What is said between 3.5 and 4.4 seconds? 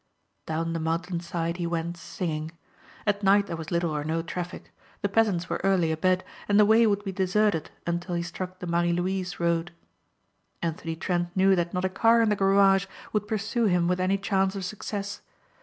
was little or no